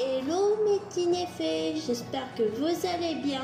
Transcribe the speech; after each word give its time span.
Hello 0.00 0.56
mes 0.64 0.78
petits 0.78 1.82
j'espère 1.84 2.32
que 2.36 2.44
vous 2.56 2.86
allez 2.86 3.16
bien. 3.16 3.42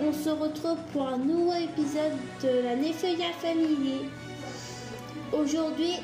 On 0.00 0.10
se 0.10 0.30
retrouve 0.30 0.78
pour 0.90 1.06
un 1.06 1.18
nouveau 1.18 1.52
épisode 1.52 2.16
de 2.42 2.62
la 2.64 2.74
Nefeuilla 2.74 3.32
Family. 3.38 4.08
Aujourd'hui, 5.34 5.96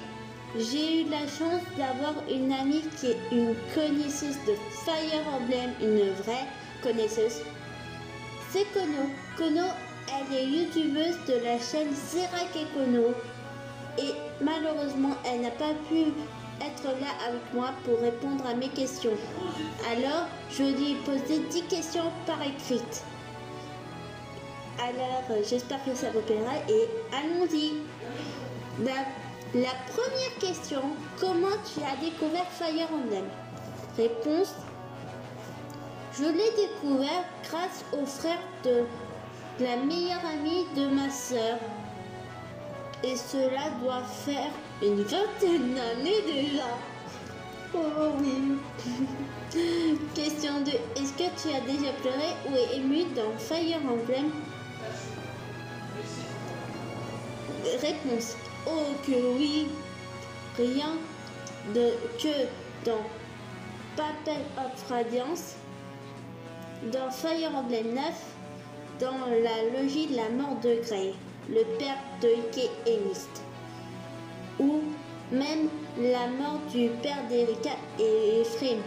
j'ai 0.58 1.00
eu 1.00 1.08
la 1.08 1.20
chance 1.20 1.62
d'avoir 1.78 2.12
une 2.30 2.52
amie 2.52 2.82
qui 3.00 3.06
est 3.06 3.18
une 3.32 3.54
connaisseuse 3.74 4.36
de 4.46 4.56
Fire 4.84 5.26
Emblem, 5.32 5.70
une 5.80 6.10
vraie 6.22 6.46
connaisseuse. 6.82 7.40
C'est 8.50 8.66
Kono. 8.74 9.08
Kono, 9.38 9.68
elle 10.12 10.36
est 10.36 10.46
youtubeuse 10.46 11.16
de 11.26 11.42
la 11.42 11.58
chaîne 11.58 11.94
Zerak 11.94 12.54
et 12.56 12.66
Kono. 12.76 13.14
Et 13.96 14.44
malheureusement, 14.44 15.16
elle 15.24 15.40
n'a 15.40 15.50
pas 15.50 15.72
pu 15.88 16.12
être 16.60 16.84
là 17.00 17.08
avec 17.28 17.52
moi 17.52 17.70
pour 17.84 18.00
répondre 18.00 18.44
à 18.46 18.54
mes 18.54 18.68
questions. 18.68 19.16
Alors, 19.90 20.26
je 20.50 20.62
lui 20.62 20.92
ai 20.92 20.94
posé 21.04 21.40
10 21.50 21.62
questions 21.64 22.10
par 22.26 22.40
écrite. 22.42 23.04
Alors, 24.78 25.42
j'espère 25.48 25.84
que 25.84 25.94
ça 25.94 26.10
vous 26.10 26.20
plaira 26.20 26.56
et 26.68 26.88
allons-y. 27.14 27.72
La, 28.84 29.04
la 29.54 29.70
première 29.86 30.38
question, 30.40 30.82
comment 31.20 31.56
tu 31.72 31.80
as 31.80 31.96
découvert 32.04 32.46
Fire 32.50 32.88
Emblem? 32.92 33.24
Réponse, 33.96 34.54
je 36.18 36.24
l'ai 36.24 36.50
découvert 36.56 37.24
grâce 37.44 37.84
au 37.92 38.04
frère 38.04 38.40
de 38.64 38.84
la 39.60 39.76
meilleure 39.76 40.24
amie 40.26 40.66
de 40.76 40.88
ma 40.88 41.08
sœur. 41.08 41.58
Et 43.04 43.16
cela 43.16 43.70
doit 43.82 44.02
faire 44.02 44.50
une 44.86 45.02
vingtaine 45.02 45.74
d'années 45.74 46.22
déjà. 46.26 46.68
Oh 47.74 48.12
oui. 48.20 48.58
Question 50.14 50.60
2. 50.60 50.70
Est-ce 51.00 51.12
que 51.12 51.30
tu 51.40 51.54
as 51.54 51.60
déjà 51.60 51.92
pleuré 52.02 52.34
ou 52.48 52.76
ému 52.76 53.04
dans 53.16 53.36
Fire 53.38 53.78
Emblem? 53.78 54.30
Réponse. 57.80 58.36
Oh 58.66 58.94
que 59.06 59.38
oui. 59.38 59.68
Rien 60.58 60.96
de 61.74 61.92
que 62.18 62.46
dans 62.84 63.04
Papel 63.96 64.42
of 64.58 64.88
Radiance, 64.88 65.54
dans 66.92 67.10
Fire 67.10 67.54
Emblem 67.54 67.94
9, 67.94 68.04
dans 69.00 69.26
la 69.26 69.80
logique 69.80 70.10
de 70.10 70.16
la 70.16 70.28
mort 70.30 70.56
de 70.62 70.80
Grey, 70.86 71.14
le 71.48 71.64
père 71.78 71.96
de 72.20 72.28
Ike 72.28 72.70
et 72.86 72.98
Mist 73.08 73.43
ou 74.58 74.80
même 75.32 75.68
la 75.98 76.26
mort 76.28 76.60
du 76.72 76.88
père 77.02 77.26
d'Erika 77.28 77.70
et 77.98 78.40
Ephraim 78.40 78.80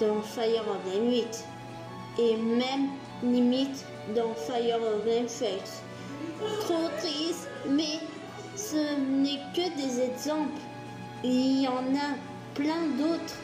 dans 0.00 0.20
Fire 0.22 0.64
Emblem 0.68 1.10
8 1.10 1.44
et 2.18 2.36
même 2.36 2.88
limite 3.22 3.84
dans 4.14 4.34
Fire 4.34 4.76
Emblem 4.76 5.28
Fates. 5.28 5.82
Trop 6.60 6.88
triste, 6.98 7.48
mais 7.68 7.98
ce 8.56 8.96
n'est 8.98 9.40
que 9.54 9.76
des 9.76 10.02
exemples. 10.02 10.60
Il 11.24 11.62
y 11.62 11.68
en 11.68 11.94
a 11.96 12.14
plein 12.54 12.86
d'autres. 12.96 13.36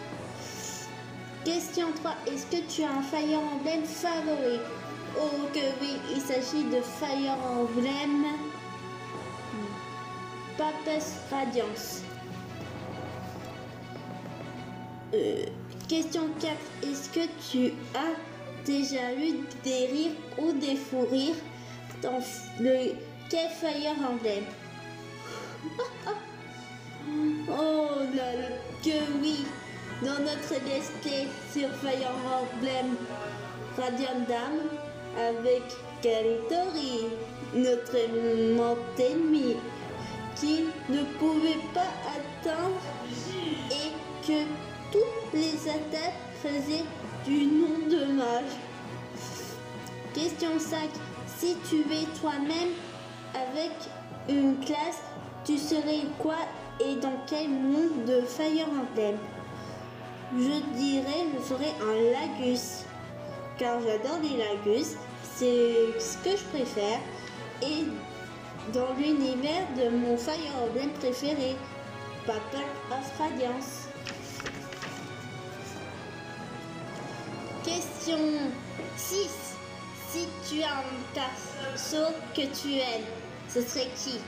Question 1.44 1.88
3. 1.96 2.12
Est-ce 2.26 2.46
que 2.46 2.62
tu 2.72 2.82
as 2.82 2.90
un 2.90 3.02
Fire 3.02 3.38
Emblem 3.38 3.84
favori? 3.84 4.60
Oh 5.16 5.46
que 5.52 5.60
oui, 5.80 5.96
il 6.14 6.20
s'agit 6.20 6.64
de 6.64 6.80
Fire 6.80 7.36
Emblem 7.44 8.24
Papes 10.56 11.02
Radiance. 11.30 12.02
Euh, 15.12 15.44
question 15.88 16.28
4. 16.40 16.52
Est-ce 16.82 17.08
que 17.10 17.26
tu 17.50 17.72
as 17.94 18.14
déjà 18.64 19.12
eu 19.14 19.44
des 19.64 19.86
rires 19.86 20.16
ou 20.38 20.52
des 20.52 20.76
fous 20.76 21.06
rires 21.10 21.34
dans 22.02 22.20
le 22.60 22.92
quai 23.30 23.48
Fire 23.60 23.96
Emblem? 24.08 24.44
Oh 27.46 28.00
là 28.16 28.32
là, 28.32 28.48
que 28.82 29.20
oui 29.20 29.44
Dans 30.02 30.18
notre 30.20 30.54
LSP 30.54 31.28
sur 31.52 31.68
Fire 31.76 32.10
Emblem 32.26 32.96
Radiant 33.76 34.24
Dame 34.26 34.62
avec 35.18 35.62
Karitori, 36.02 37.06
notre 37.54 37.94
aimant 37.94 38.76
ennemi 38.98 39.56
ne 40.88 41.02
pouvait 41.18 41.60
pas 41.72 41.92
atteindre 42.16 42.80
et 43.70 44.26
que 44.26 44.42
toutes 44.92 45.32
les 45.32 45.68
attaques 45.68 46.20
faisaient 46.42 46.84
du 47.24 47.46
non-dommage. 47.46 48.52
Question 50.14 50.58
5. 50.58 50.90
Si 51.36 51.56
tu 51.68 51.80
es 51.80 52.06
toi-même 52.20 52.72
avec 53.34 53.72
une 54.28 54.58
classe, 54.60 55.02
tu 55.44 55.58
serais 55.58 56.06
quoi 56.18 56.36
et 56.80 56.96
dans 56.96 57.16
quel 57.26 57.48
monde 57.48 58.04
de 58.06 58.22
Fire 58.22 58.66
Emblem? 58.68 59.16
Je 60.36 60.76
dirais 60.76 61.26
je 61.36 61.48
serais 61.48 61.72
un 61.80 62.12
Lagus, 62.12 62.84
car 63.58 63.80
j'adore 63.80 64.18
les 64.22 64.36
Lagus, 64.36 64.96
c'est 65.36 66.00
ce 66.00 66.18
que 66.18 66.36
je 66.36 66.44
préfère. 66.44 67.00
Et 67.62 67.84
dans 68.72 68.94
l'univers 68.96 69.66
de 69.76 69.88
mon 69.90 70.16
Fire 70.16 70.38
préféré, 70.98 71.56
Papa 72.26 72.64
of 72.90 73.18
Radiance. 73.18 73.88
Question 77.64 78.18
6. 78.96 79.28
Si 80.10 80.28
tu 80.48 80.62
as 80.62 80.78
un 80.78 80.82
perso 81.12 82.14
que 82.34 82.42
tu 82.42 82.74
aimes, 82.74 83.04
ce 83.48 83.60
serait 83.62 83.88
qui? 83.96 84.20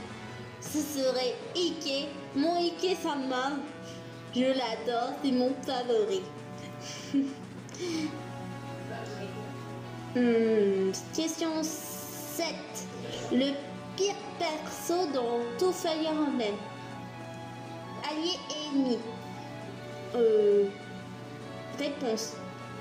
Ce 0.61 0.79
serait 0.79 1.37
Ike, 1.55 2.09
mon 2.35 2.57
Ike 2.57 2.97
Sama. 3.03 3.53
Je 4.35 4.47
l'adore, 4.47 5.15
c'est 5.23 5.33
mon 5.33 5.53
favori. 5.65 6.23
Hmm, 10.17 10.93
question 11.15 11.63
7. 11.63 12.47
Le 13.33 13.53
pire 13.97 14.15
perso 14.39 15.07
dans 15.12 15.41
tout 15.59 15.73
Fire 15.73 16.11
Emblem 16.11 16.55
Allié 18.09 18.39
et 18.51 18.77
ennemi. 18.77 18.99
Euh, 20.15 20.67
réponse. 21.79 22.35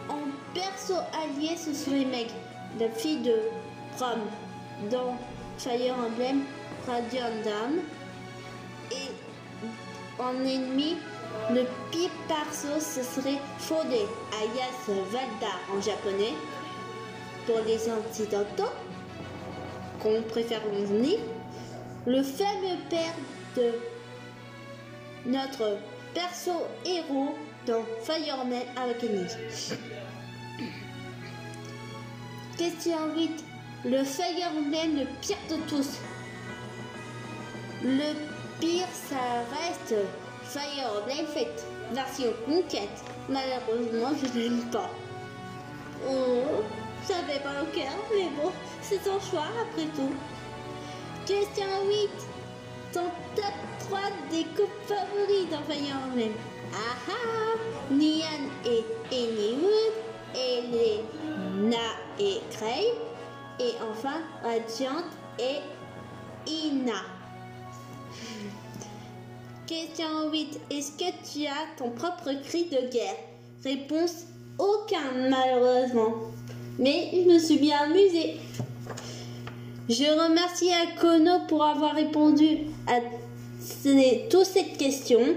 En 0.09 0.19
perso 0.53 0.93
allié, 1.23 1.55
ce 1.57 1.73
serait 1.73 2.05
Meg, 2.05 2.27
la 2.79 2.89
fille 2.89 3.21
de 3.21 3.35
Ram, 3.99 4.19
dans 4.91 5.17
Fire 5.57 5.95
Emblem 5.97 6.43
Radiant 6.85 7.31
Dame. 7.43 7.79
Et 8.91 9.11
en 10.21 10.33
ennemi, 10.45 10.97
le 11.49 11.63
pire 11.91 12.11
perso, 12.27 12.79
ce 12.79 13.01
serait 13.03 13.39
Fode, 13.57 13.87
alias 13.87 14.95
Valda 15.11 15.53
en 15.75 15.81
japonais. 15.81 16.33
Pour 17.47 17.59
les 17.65 17.89
occidentaux, 17.89 18.71
qu'on 20.05 20.21
préfère 20.21 20.61
venir, 20.67 21.17
le 22.05 22.21
fameux 22.21 22.77
père 22.91 23.15
de 23.57 23.71
notre 25.25 25.79
perso 26.13 26.51
héros 26.85 27.33
dans 27.65 27.83
Fire 28.03 28.39
Emblem 28.39 28.61
Awakening. 28.77 29.27
Question 32.55 33.15
8. 33.15 33.43
Le 33.85 34.03
Fire 34.03 34.51
Emblem 34.55 34.99
le 34.99 35.05
pire 35.21 35.37
de 35.49 35.55
tous. 35.67 35.97
Le 37.83 38.13
pire, 38.59 38.87
ça 39.09 39.15
reste 39.57 39.95
Fire 40.43 41.01
Emblem 41.01 41.25
Fate, 41.25 41.65
version 41.91 42.31
conquête. 42.45 43.03
Malheureusement, 43.27 44.11
je 44.21 44.39
l'aime 44.39 44.69
pas. 44.71 44.91
Oh, 46.07 46.61
ça 47.07 47.15
fait 47.27 47.39
pas 47.39 47.61
au 47.61 47.65
cœur, 47.67 47.93
mais 48.13 48.29
bon, 48.41 48.51
c'est 48.81 49.03
ton 49.03 49.19
choix 49.19 49.47
après 49.61 49.87
tout. 49.95 50.13
Question 51.25 51.65
8. 51.87 52.09
Ton 52.93 53.05
top 53.35 53.53
3 53.89 53.99
des 54.31 54.43
coupes 54.55 54.69
favoris 54.87 55.49
dans 55.51 55.61
Fire 55.63 55.97
Emblem. 56.07 56.31
Ah 56.73 56.95
ah 57.09 57.93
Nian 57.93 58.49
et 58.65 58.83
Anywood, 59.11 59.93
Elena 60.33 61.77
et 62.19 62.39
Cray, 62.51 62.85
et 63.59 63.73
enfin 63.91 64.21
Radiant 64.43 65.03
et 65.39 65.61
Ina. 66.49 67.01
Question 69.67 70.31
8. 70.31 70.59
Est-ce 70.69 70.91
que 70.91 71.11
tu 71.23 71.47
as 71.47 71.75
ton 71.77 71.89
propre 71.91 72.31
cri 72.43 72.65
de 72.65 72.89
guerre? 72.91 73.17
Réponse 73.63 74.25
aucun 74.59 75.29
malheureusement. 75.29 76.13
Mais 76.79 77.09
je 77.13 77.31
me 77.31 77.39
suis 77.39 77.57
bien 77.57 77.77
amusée. 77.83 78.37
Je 79.87 80.03
remercie 80.03 80.71
Akono 80.71 81.45
pour 81.47 81.63
avoir 81.63 81.95
répondu 81.95 82.59
à 82.87 82.99
toutes 84.29 84.45
ces 84.45 84.65
questions. 84.77 85.35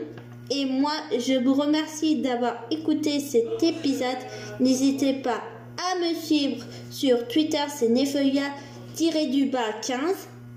Et 0.51 0.65
moi, 0.65 0.93
je 1.13 1.35
vous 1.45 1.55
remercie 1.55 2.17
d'avoir 2.17 2.57
écouté 2.71 3.21
cet 3.21 3.63
épisode. 3.63 4.17
N'hésitez 4.61 5.15
pas 5.15 5.43
à 5.77 5.99
me 6.01 6.15
suivre 6.15 6.65
sur 6.91 7.29
Twitter, 7.29 7.65
c'est 7.69 7.89
Nefeuilla-du-bas 7.89 9.73
15. 9.87 10.01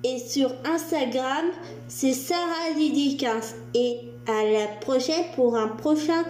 Et 0.03 0.17
sur 0.17 0.51
Instagram, 0.65 1.45
c'est 1.87 2.13
Sarah 2.13 2.71
Lydie 2.77 3.17
15. 3.17 3.55
Et 3.75 3.97
à 4.27 4.43
la 4.45 4.67
prochaine 4.79 5.25
pour 5.35 5.57
un 5.57 5.67
prochain 5.67 6.23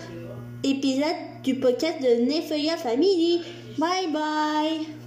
épisode 0.64 1.16
du 1.44 1.56
podcast 1.56 2.02
de 2.02 2.26
Nefeuilla 2.26 2.78
Family. 2.78 3.42
Bye-bye. 3.78 5.01